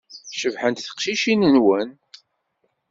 [0.41, 1.89] Cebḥent teqcicin-nwen.